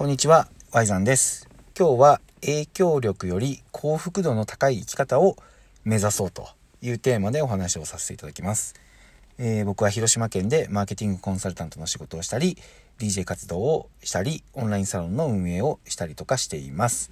[0.00, 1.46] こんにちは、ワイザンです。
[1.78, 5.36] 今日は影響力より幸福度の高い生き方を
[5.84, 6.48] 目指そうと
[6.80, 8.74] いうテーマでお話をさせていただきます。
[9.36, 12.56] えー僕は広島県でマーケティングコンサルタントの仕事をしたり、
[12.98, 17.10] DJ 活動をしたり、オンラインサロンの運営をしたりとかしています。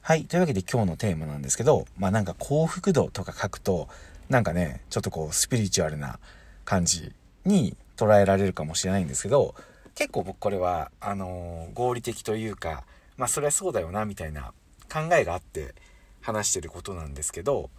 [0.00, 0.26] はい。
[0.26, 3.88] というわけで今日のテーマなんですけど、まあなんか幸福度とか書くと、
[4.28, 6.20] なんかね、ちょっとこうスピリチュアルな
[6.64, 7.12] 感じ
[7.44, 9.56] に捉えられるかもしれないんですけど、
[9.94, 12.84] 結構僕これは、あのー合理的というか、
[13.16, 14.52] まあそれはそうだよな、みたいな
[14.92, 15.74] 考えがあって
[16.20, 17.70] 話してることなんですけど、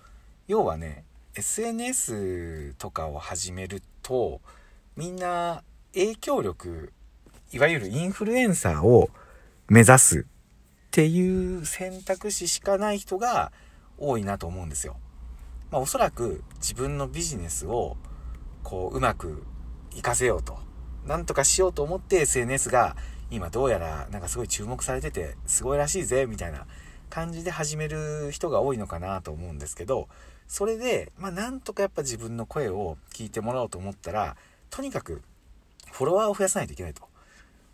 [0.48, 1.04] 要はね、
[1.36, 4.40] SNS とかを始めると、
[4.96, 6.94] みんな影響力、
[7.52, 9.10] いわゆるインフルエンサーを
[9.68, 10.24] 目指すっ
[10.92, 13.52] ていう選択肢しかない人が
[13.98, 14.96] 多いなと思うんですよ。
[15.72, 17.98] まあ、おそらく自分のビジネスを
[18.64, 19.44] こううまく
[19.92, 20.65] 活かせようと
[21.08, 22.96] なんとかしようと思って SNS が
[23.32, 26.66] 今どうやらなんかすごい注目されててすごいらしいぜみたいな
[27.10, 30.08] 感じで始める人が多いのかなと思うんですけど
[30.48, 34.36] それでまあなんとかやっぱ自分の声を聞いてもらおうと思ったら
[34.70, 35.22] とにかく
[35.92, 37.04] フォロワーを増やさないといけないと。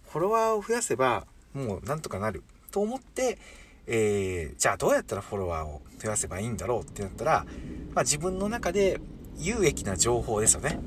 [0.10, 3.40] フォロワーを増やせばもうなんとかなると思って
[3.88, 7.46] えーじゃあどうやったらフォロワーを増やせばいいんだろうってなったら、
[7.94, 9.00] まあ、自分の中で
[9.38, 10.80] 有益な情報ですよね。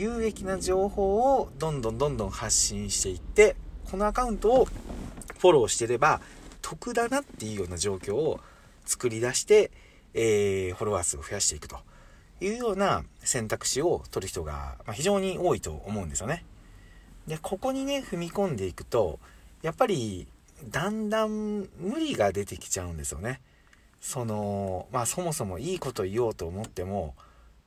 [0.00, 3.54] 有益な情報をどんどんどんどん発信していって
[3.90, 6.22] このアカウントをフォローしてれば
[6.62, 8.40] 得だなっていうような状況を
[8.86, 9.70] 作り出して、
[10.14, 11.76] えーフォロワー数を増やしていくと
[12.40, 16.46] いうような選択肢を取る人が非常に多いと思うんですよね。
[17.26, 19.18] でここにね踏み込んでいくと
[19.60, 20.26] やっぱり
[20.64, 23.42] だんだん無理が出てきちゃうんですよね。
[24.00, 27.14] そのまあそもそもいいこと言おうと思っても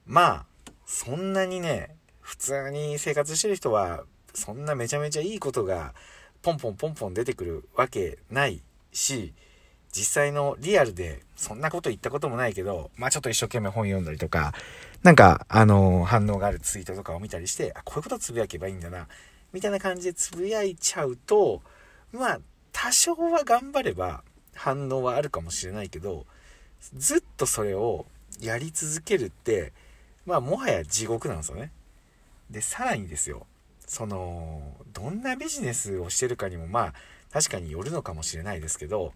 [0.08, 0.46] まあ
[0.88, 5.94] そんなにね普通に生活してる人はそんなめちゃめちゃいいことが
[6.42, 9.34] ポンポンポンポン出てくるわけないし
[9.92, 14.54] 実際のリアルでそんなこと言ったこともないけどまあちょっと一生懸命本読んだりとか
[15.04, 19.08] なんかあの反応があるツイートとかを見たりしてあこういうことつぶやけばいいんだな
[19.52, 21.62] みたいな感じでつぶやいちゃうと
[22.12, 22.40] まあ
[22.72, 24.24] 多少は頑張れば
[24.56, 26.26] 反応はあるかもしれないけど
[26.96, 28.06] ずっとそれを
[28.42, 29.74] やり続けるって
[30.26, 31.72] まあもはや地獄なんですよね。
[32.54, 33.46] でさらにですよ
[33.86, 34.62] その
[34.94, 36.94] どんなビジネスをしてるかにもまあ
[37.32, 39.12] 確かによるのかもしれないですけど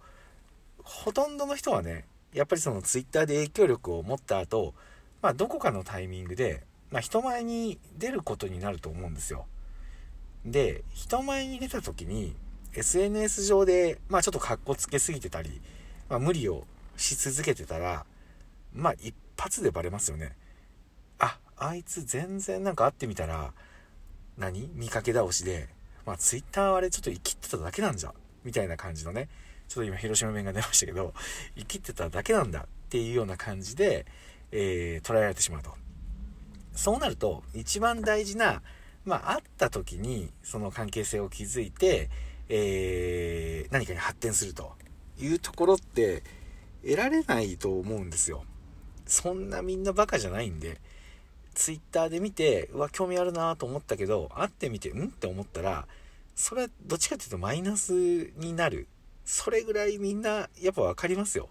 [0.84, 4.74] ほとんどの人はねやっぱりそのツイッターで影響力を持った後、
[5.22, 9.46] まあどこかのタイミングで、まあ、人前に出ることになると思うんですよ。
[10.46, 12.36] で人前に出た時に
[12.74, 15.62] SNS 上で、まあ、ちょっとかっこつけすぎてたり、
[16.10, 16.66] まあ、無理を
[16.96, 18.06] し続けてたら
[18.74, 20.36] まあ一発でバレますよね。
[21.58, 23.54] あいつ全然なんか会ってみたら
[24.38, 24.70] 何？
[24.74, 25.68] 見かけ倒しで、
[26.06, 28.14] まあ、ツイッターあれちょっと生きってただけなんじゃ
[28.44, 29.30] みたいな感じのね。
[29.68, 31.14] ちょっと今広島弁が出ましたけど
[31.58, 34.06] 生きってただけなんだっていうような感じで、
[34.52, 35.74] えー捉えられてしまうと。
[36.74, 38.62] そうなると一番大事な
[39.04, 42.10] まあ会った時にその関係性を築いて、
[42.50, 44.76] えー何かに発展すると。
[45.20, 46.22] いうところって
[46.84, 48.46] 得られないと思うんですよ。
[49.08, 50.80] そんなみんなバカじゃないんで。
[51.58, 55.88] ツイッターで見てうわ興味あるなと思ったけど会ってみてうんって思ったら
[56.36, 57.94] それはどっちかっていうとマイナス
[58.38, 58.88] になる。
[59.26, 61.50] それぐらいみんなやっぱ分かりますよ。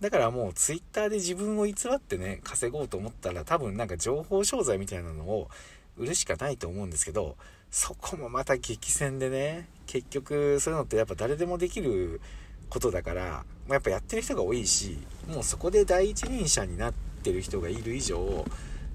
[0.00, 5.48] だからもうツイッターで自分を偽ってね稼ごうと思ったら多分なんか情報商材みたいなのを
[5.96, 7.36] 売るしかないと思うんですけど
[7.70, 12.20] そこもまた激戦でね結局そういうのってやっぱ誰でもできる
[12.68, 14.98] ことだから、まあやっぱやってる人が多いし
[15.28, 18.44] もうそこで第一人者になってる人がいる以上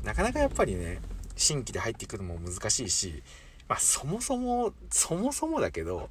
[0.03, 0.99] なかなかやっぱりね
[1.35, 3.23] 新規で入っていくのも難しいし、
[3.67, 6.09] まあ、そもそもそもそもだけど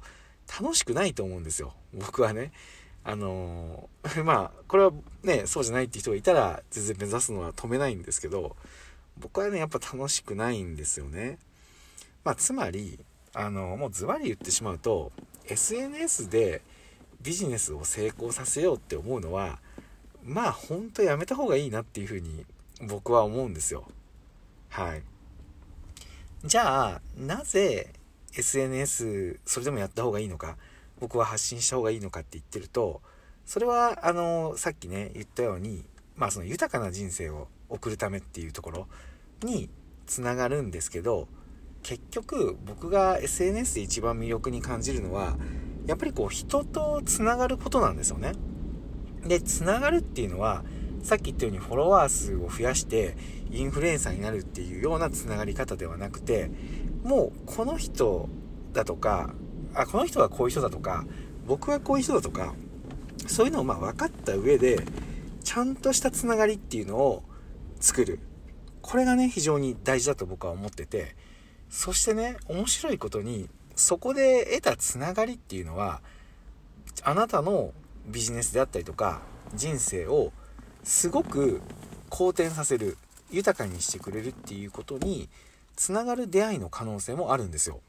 [0.61, 2.51] 楽しくないと思うんですよ僕はね。
[3.03, 4.91] あのー まあこれは
[5.23, 8.55] ねそうじゃないって人がいたら全然目指すのは止めないんですけど
[9.17, 11.39] 僕はねやっぱ楽しくないんですよね。
[12.23, 12.99] まあつまり
[13.33, 15.11] あのもうズバリ言ってしまうと
[15.45, 16.61] SNS で
[17.21, 19.59] ビジネスを成功させようって思うのは
[20.23, 22.45] まあほんとやめた方がいいなっていうふうに
[22.81, 23.87] 僕は思うんですよ。
[24.69, 25.03] はい。
[26.45, 27.91] じゃあなぜ
[28.33, 30.55] SNS それでもやった方がいいのか
[30.99, 33.01] 僕は発信した方がいいのかって言ってると
[33.45, 35.83] それはあのさっきね言ったように
[36.15, 38.87] まあその豊かな人生を送るためっていうところ
[39.43, 39.69] に
[40.05, 41.27] つながるんですけど
[41.83, 45.37] 結局僕が SNS で一番魅力に感じるのは
[45.87, 48.33] やっぱりこう人とつながることなんですよね。
[49.25, 50.63] でつながるっていうのは
[51.03, 53.15] さっき言ったようにフォロワー数を増やして
[53.51, 56.51] インフルエンサーになるっていうようなつながり方ではなくて
[57.03, 58.29] もうこの人
[58.73, 59.33] だとか
[59.73, 61.05] あこの人はこういう人だとか
[61.47, 62.53] 僕はこういう人だとか
[63.27, 64.85] そういうのをまあ分かった上で
[65.43, 67.23] ちゃんとしたつながりっていうのを
[67.79, 68.19] 作る。
[68.81, 71.15] これがね非常に大事だと僕は思ってて
[71.69, 76.01] そしてね面白いことにそこで得たつながりっていうのは
[77.03, 77.71] あなたの
[78.07, 79.21] ビジネスであったりとか
[79.53, 80.31] 人生を
[80.83, 81.61] すごく
[82.09, 82.97] 好転させる
[83.31, 85.29] 豊かにしてくれるっていうことに
[85.75, 87.79] つながる出会いの可能性もあるんですよ。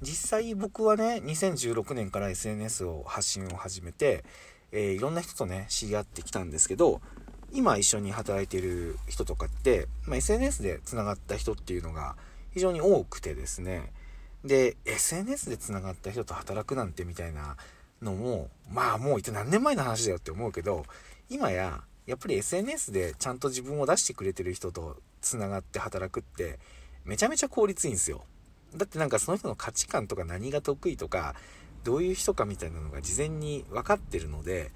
[0.00, 4.24] 実際僕はね2016年から SNS を発信を始めて、
[4.70, 7.00] えー、いろんな人とね知り合ってきたんですけど
[7.52, 12.16] 今一緒に働いてる人とかって、まあ、SNS でつながった人っていうのが
[12.52, 13.92] 非常に多くてですね
[14.44, 17.56] で SNS でつながった人と働くなんてみたいな
[18.02, 20.84] のもまあもう一体何年前の話だよって思うけど
[21.30, 26.58] 今ややっぱり SNS でちゃんと自分を出してくれてる人とつながって働くって
[27.04, 28.24] めちゃめちゃ効率いいんですよ。
[28.76, 31.34] だってなんかその人の価値観とか何が得意とか
[31.84, 34.70] どういう人かみたいなのが事前に分かってるので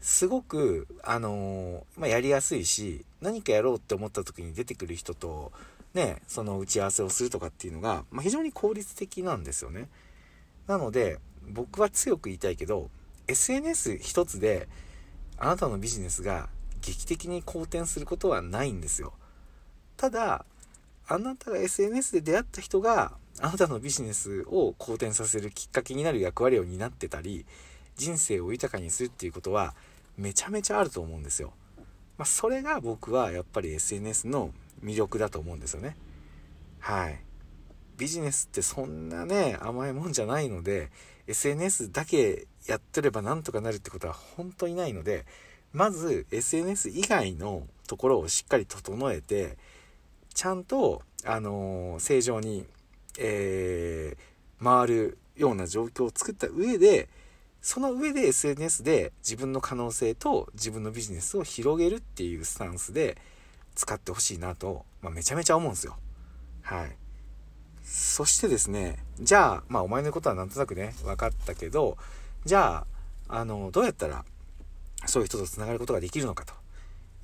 [0.00, 5.52] すごくあのー、まあ、やりやすいし何かやろうって思った時に出てくる人と
[5.94, 9.88] ねその打ち合わせをするとかっていうのが、まあ、非常に効率的なんですよね。
[10.66, 11.18] なので
[11.48, 12.90] 僕は強く言いたいけど
[13.28, 14.68] SNS 一つで
[15.40, 16.48] あなたのビジネスが
[16.82, 19.12] 劇的に好転することはないんですよ
[19.96, 20.44] ただ
[21.08, 27.46] あなたが SNS で出会った人があなたのビジネスを好転させるきっかけになる役割を担ってたり
[27.96, 29.74] 人生を豊かにするっていうことは
[30.16, 31.52] めちゃめちゃあると思うんですよ。
[32.18, 34.52] まあ、それが僕はやっぱり SNS の
[34.84, 35.96] 魅力だと思うんですよね。
[36.78, 37.18] はい。
[37.96, 40.90] ビジネスってそんなね、甘いもんじゃないので、
[41.26, 45.24] SNS だけやってればなんとかなるってことは本当にないので、
[45.72, 49.56] まず SNS 以外のところをしっかり整えて、
[50.34, 52.66] ちゃんと、あのー、正常に、
[53.18, 57.08] えー、回るような状況を作った上で、
[57.62, 63.18] その上で SNS で自分の可能性と自分のビジネスを広げるっていうスタンスで
[63.74, 65.96] 使ってほしいなと、まあ、めちゃめちゃ思うんですよ。
[66.62, 66.96] はい。
[67.82, 71.98] そしてですね、じゃあ、まあお前のことはなんとなくね、分かったけど、
[72.44, 72.86] じゃ
[73.28, 74.24] あ、あの、どうやったら
[75.06, 76.54] そういう人と繋がることができるのかと。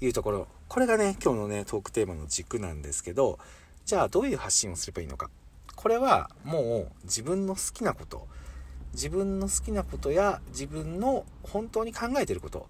[0.01, 3.39] いうところ、これがね、今日のね、トークテーマの軸なんですけど、
[3.87, 5.31] じゃあどういう発信をすればいいのか。
[5.75, 8.27] これはもう自分の好きなこと、
[8.93, 12.69] 自分の好きなことや自分の本当に考えてること。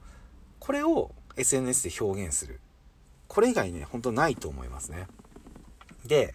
[0.60, 2.60] これを SNS で表現する。
[3.28, 5.06] これ以外ね本当ないと思いますね。
[6.04, 6.34] で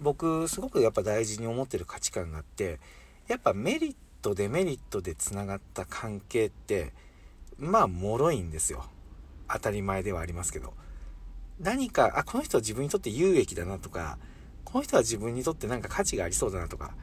[0.00, 2.80] 僕すごくやっぱ大事に思ってる価値観があって
[3.28, 6.94] やっぱメリットデメリットでつながった関係って
[7.58, 8.86] まあ脆いんですよ
[9.52, 10.72] 当たり前ではありますけど
[11.60, 14.16] 何かあこの人は自分にとって有益だなとか
[14.64, 16.94] この人は自分にとってなんか価値がありそうだなとか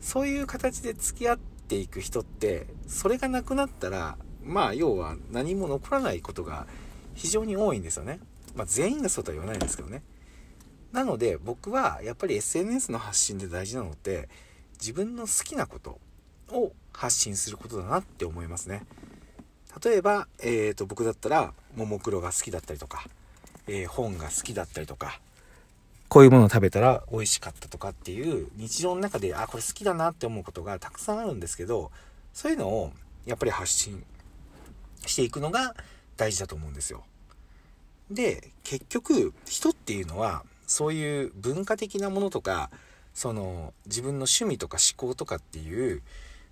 [0.00, 6.66] そういう形で付き合っていく人ってそれがなくなったらまあ要は何も残らないことが
[7.14, 8.18] 非常に多いんですよね。
[8.56, 10.02] まあ全員がそうとは言わないんですけどね。
[10.90, 14.28] なので僕はやっぱり SNS の発信で大事なのって
[14.80, 16.00] 自分の好きなこと
[16.50, 18.84] を発信することだなって思いますね。
[19.84, 23.04] 例えば、えー、と僕だったらももクロが好きだったりとか、
[23.66, 25.20] えー、本が好きだったりとか
[26.14, 31.90] こういうものを食べたら美味しかったとかっていう日常の中で、あ、これ好きだなって思うことがたくさんあるんですけど、
[32.32, 32.92] そういうのを
[33.26, 34.04] やっぱり発信
[35.06, 35.74] していくのが
[36.16, 37.04] 大事だと思うんですよ。
[38.12, 42.70] で、結局人っていうのはそういう文化的なものとか、
[43.12, 46.02] その自分の趣味とか思考とかっていう、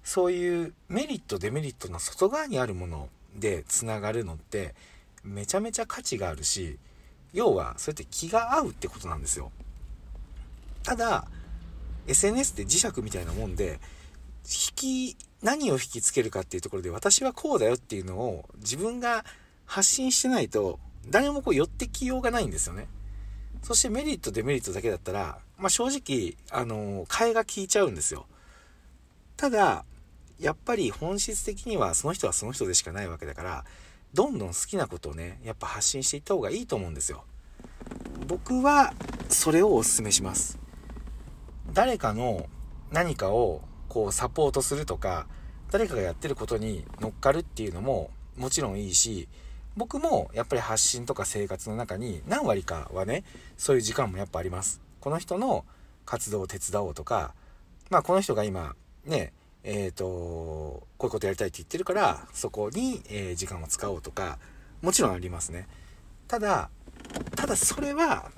[0.05, 4.75] そういうメリットデメリットの外側にあるものでつながるのって
[5.25, 6.79] めちゃめちゃ価値があるし、
[7.33, 9.53] 要はそうやって気が合うってことなんですよ。
[10.83, 11.27] ただ
[12.07, 13.79] SNS って磁石みたいなもんで
[14.45, 19.25] 引き何を引きつけるかっていうところで私はこうだよっていうのを自分が
[19.65, 22.89] 発信してないと誰もこう寄ってきようがないんですよね。
[23.63, 28.27] そしてメリットデメリットだけだったら、まあ、正直あの替えが効いちゃうんですよ。
[29.37, 29.85] ただ
[30.39, 33.65] やっぱり本質的にはその人はその人でしかないわけだから
[34.15, 37.25] どんどん好きなことをね、やっぱ発信していった方がいいと思うんですよ。
[38.27, 38.93] 僕は
[39.29, 40.59] それをお勧めします。
[41.73, 42.47] 誰かの
[42.91, 45.27] 何かをこうサポートするとか、
[45.71, 49.29] 誰かがやってることに乗っかるっていうのももちろんいいし、
[49.77, 53.25] 僕もやっぱり発信とか生活の中に何割かはね、
[53.57, 54.83] そういう時間もやっぱあります。
[55.01, 55.65] この人の
[56.05, 57.35] 活動を手伝おうとか、
[57.89, 59.33] まあこの人が今ね、
[59.65, 64.39] えっ、ー、と、こういうことやりたいって言ってるから、そこに、え、時間を使おうとか、
[64.81, 65.69] もちろんありますね。
[66.29, 66.71] ただ、
[67.37, 68.31] ただそれは、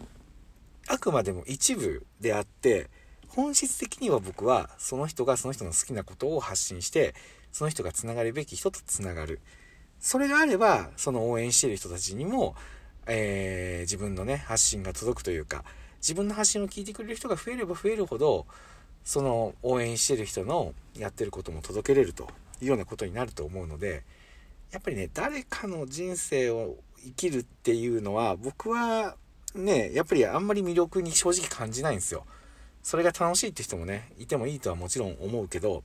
[0.87, 2.91] あくまでも一部であって、
[3.35, 7.15] 本質的には僕はその人がその人の好きなことを発信して
[7.51, 9.41] その人がつながるべき人とつながる
[9.99, 12.55] それがあればその応援している人たちにも、
[13.07, 15.65] えー、自分のね発信が届くというか
[15.97, 18.47] 自分の発信を聞いてくれる人が増えれば増えるほど
[19.05, 22.25] その応援してる人のやってることも届けれると
[22.61, 24.03] いうようなことになると思うので
[24.73, 29.17] やっぱりね誰かの人生を生きるっていうのは僕は
[29.55, 32.25] ねやっぱりあんまり魅力に正直感じないんですよ。
[32.83, 35.85] それが楽しいって人もねいてもいいとはもちろん思うけど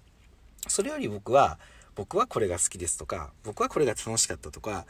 [0.68, 1.58] それより僕は
[1.96, 4.86] 僕はこれが好きですとか僕はこれが楽しかったとか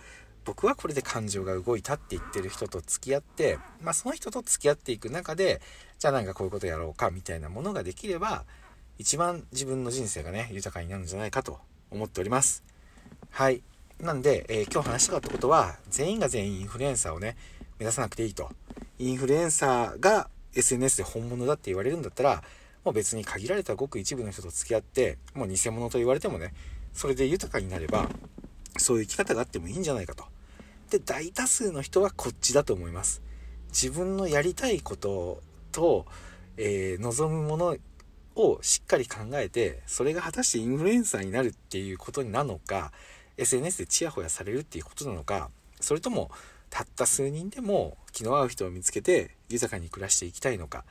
[0.49, 5.61] 僕はこれで感情が動いたって言ってる人と付き合って、まあ、その人と付き合っていく中で
[5.99, 8.45] じゃあなんかこういうことやろうかみたいなものができれば
[8.97, 11.59] 一番自分の人生がね豊かになるんじゃないかと
[11.91, 12.63] 思っております。
[13.29, 13.61] はい。
[14.01, 17.37] なんで、えー、今日話したかったことは全員が全員インフルエンサーをね
[17.77, 18.49] 目指さなくていいと。
[18.97, 22.43] インフルエンサーが SNS で本物だって言われるんだったら
[22.83, 26.55] もう別に限られたごく一部の人と付き合ってもう偽物と言われてもね
[26.91, 28.09] それで豊かになれば
[28.77, 30.25] そういう生き方があってもいいんじゃないかと。
[30.89, 33.21] で大多数の人はこっちだと思います
[33.69, 35.41] 自分のやりたいこと
[35.71, 36.05] と、
[36.57, 37.77] えー、望むもの
[38.35, 42.91] をしっかり考えてそれが果たしてインフルエンサーになるっていうことなのか
[43.37, 46.31] SNS でチヤホヤされるっていうことなのかそれとも
[46.69, 50.83] たった数人でも気の合う人を見つけて豊かに暮らしていきたいのか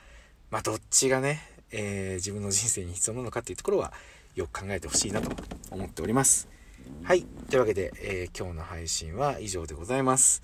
[0.50, 1.40] まあどっちがね、
[1.70, 3.92] えー、自分の人生に必要なのかっていうところは
[4.34, 5.30] よく考えてほしいなと
[5.70, 6.57] 思っております。
[7.02, 7.25] はい。
[7.50, 10.42] というわけで、えー、今日の配信は以上でございます。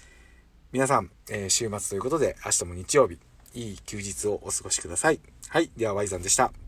[0.73, 3.19] 皆さん、えー、週末ということで、明日も日曜日、
[3.55, 5.21] いい休日をお過ごしください。
[5.49, 5.71] はい。
[5.77, 6.64] では、Y さんでした。